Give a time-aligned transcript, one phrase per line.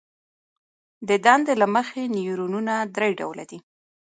[1.07, 3.59] د دندې له مخې نیورونونه درې ډوله دي.